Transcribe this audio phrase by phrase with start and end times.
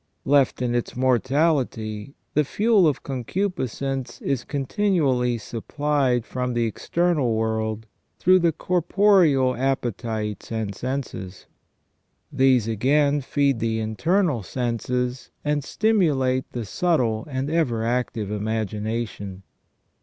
[0.25, 7.85] Left in its mortality, the fuel of concupiscence is continually supplied from the external world
[8.17, 11.45] through the corporeal appetites and senses;
[12.31, 13.59] these, again, 126 SELF AND CONSCIENCE.
[13.59, 13.79] feed the
[14.09, 19.43] internal senses and stimulate' the subtle and ever active imagination.